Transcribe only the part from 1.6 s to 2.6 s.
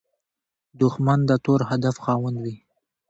هدف خاوند وي